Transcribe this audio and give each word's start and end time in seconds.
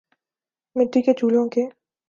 مٹی 0.75 1.01
کے 1.01 1.13
چولہوں 1.13 1.47
کے 1.49 1.65